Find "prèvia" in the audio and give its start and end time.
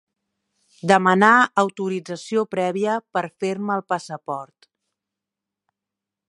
2.55-2.95